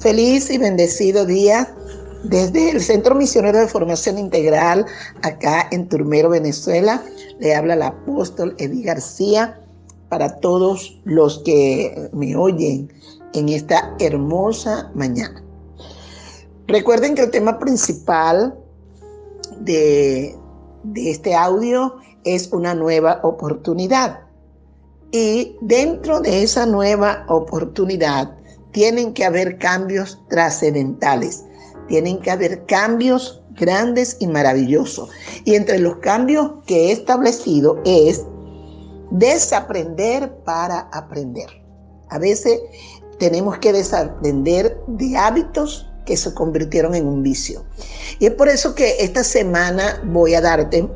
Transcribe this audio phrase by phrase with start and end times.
[0.00, 1.74] Feliz y bendecido día
[2.24, 4.86] desde el Centro Misionero de Formación Integral
[5.20, 7.04] acá en Turmero, Venezuela.
[7.38, 9.60] Le habla el apóstol Eddie García
[10.08, 12.90] para todos los que me oyen
[13.34, 15.44] en esta hermosa mañana.
[16.66, 18.54] Recuerden que el tema principal
[19.58, 20.34] de,
[20.84, 24.20] de este audio es una nueva oportunidad.
[25.12, 28.39] Y dentro de esa nueva oportunidad
[28.72, 31.44] tienen que haber cambios trascendentales,
[31.88, 35.10] tienen que haber cambios grandes y maravillosos.
[35.44, 38.24] Y entre los cambios que he establecido es
[39.10, 41.48] desaprender para aprender.
[42.08, 42.60] A veces
[43.18, 47.64] tenemos que desaprender de hábitos que se convirtieron en un vicio.
[48.18, 50.88] Y es por eso que esta semana voy a darte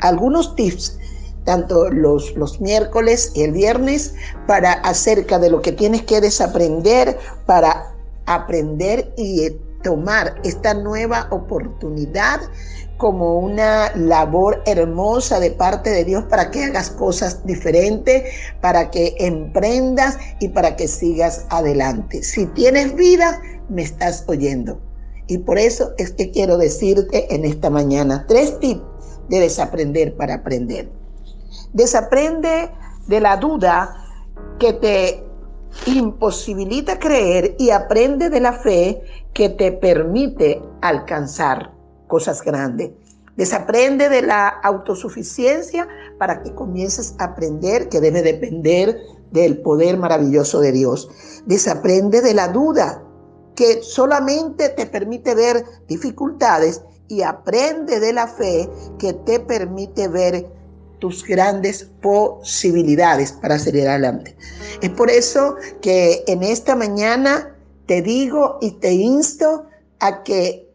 [0.00, 0.98] algunos tips
[1.44, 4.14] tanto los, los miércoles y el viernes,
[4.46, 7.94] para acerca de lo que tienes que desaprender para
[8.26, 9.50] aprender y
[9.82, 12.40] tomar esta nueva oportunidad
[12.98, 18.24] como una labor hermosa de parte de Dios para que hagas cosas diferentes,
[18.60, 22.22] para que emprendas y para que sigas adelante.
[22.22, 24.78] Si tienes vida, me estás oyendo.
[25.28, 28.82] Y por eso es que quiero decirte en esta mañana tres tips
[29.30, 30.99] de desaprender para aprender.
[31.72, 32.70] Desaprende
[33.06, 33.96] de la duda
[34.58, 35.24] que te
[35.86, 41.72] imposibilita creer y aprende de la fe que te permite alcanzar
[42.08, 42.90] cosas grandes.
[43.36, 48.98] Desaprende de la autosuficiencia para que comiences a aprender que debe depender
[49.30, 51.08] del poder maravilloso de Dios.
[51.46, 53.02] Desaprende de la duda
[53.54, 60.59] que solamente te permite ver dificultades y aprende de la fe que te permite ver
[61.00, 64.36] tus grandes posibilidades para salir adelante.
[64.80, 67.56] Es por eso que en esta mañana
[67.86, 69.66] te digo y te insto
[69.98, 70.68] a que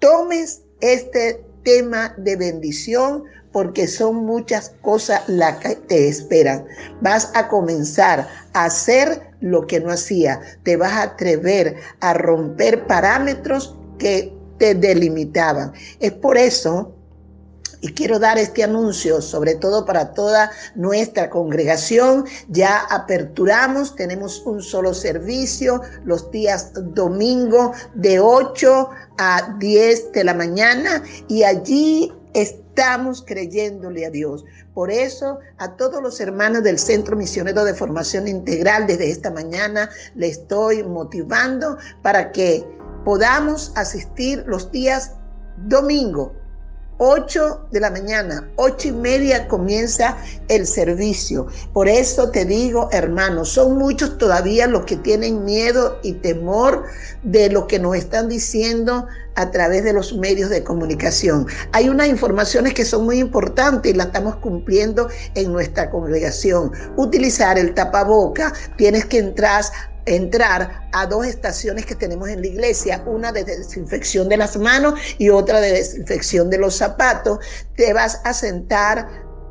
[0.00, 6.66] tomes este tema de bendición porque son muchas cosas las que te esperan.
[7.00, 10.40] Vas a comenzar a hacer lo que no hacía.
[10.64, 15.72] Te vas a atrever a romper parámetros que te delimitaban.
[16.00, 16.94] Es por eso
[17.84, 22.24] y quiero dar este anuncio, sobre todo para toda nuestra congregación.
[22.48, 30.32] Ya aperturamos, tenemos un solo servicio los días domingo de 8 a 10 de la
[30.32, 34.46] mañana y allí estamos creyéndole a Dios.
[34.72, 39.90] Por eso a todos los hermanos del Centro Misionero de Formación Integral desde esta mañana
[40.14, 42.66] le estoy motivando para que
[43.04, 45.12] podamos asistir los días
[45.66, 46.43] domingo
[46.98, 50.16] 8 de la mañana, ocho y media comienza
[50.48, 51.46] el servicio.
[51.72, 56.84] Por eso te digo, hermanos, son muchos todavía los que tienen miedo y temor
[57.22, 59.06] de lo que nos están diciendo
[59.36, 61.46] a través de los medios de comunicación.
[61.72, 66.70] Hay unas informaciones que son muy importantes y las estamos cumpliendo en nuestra congregación.
[66.96, 69.64] Utilizar el tapaboca, tienes que entrar
[70.06, 74.98] entrar a dos estaciones que tenemos en la iglesia, una de desinfección de las manos
[75.18, 77.38] y otra de desinfección de los zapatos,
[77.76, 79.08] te vas a sentar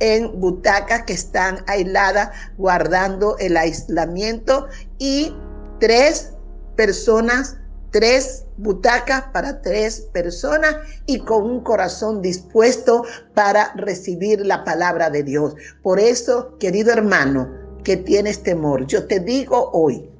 [0.00, 4.66] en butacas que están aisladas, guardando el aislamiento
[4.98, 5.34] y
[5.80, 6.32] tres
[6.76, 7.56] personas,
[7.90, 13.04] tres butacas para tres personas y con un corazón dispuesto
[13.34, 15.54] para recibir la palabra de Dios.
[15.82, 17.50] Por eso, querido hermano,
[17.84, 20.10] que tienes temor, yo te digo hoy,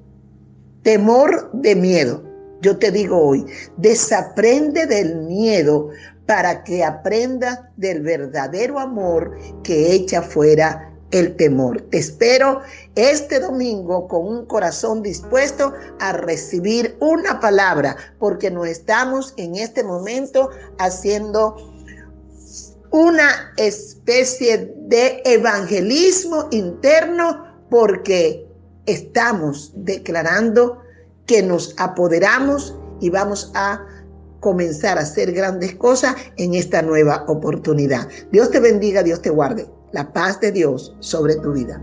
[0.85, 2.23] temor de miedo.
[2.61, 3.45] Yo te digo hoy,
[3.77, 5.91] desaprende del miedo
[6.27, 11.81] para que aprenda del verdadero amor que echa fuera el temor.
[11.91, 12.61] Te espero
[12.95, 19.85] este domingo con un corazón dispuesto a recibir una palabra, porque no estamos en este
[19.85, 21.57] momento haciendo
[22.91, 28.47] una especie de evangelismo interno, porque
[28.87, 30.83] estamos declarando
[31.27, 33.85] que nos apoderamos y vamos a
[34.41, 38.09] comenzar a hacer grandes cosas en esta nueva oportunidad.
[38.31, 39.67] Dios te bendiga, Dios te guarde.
[39.93, 41.81] La paz de Dios sobre tu vida.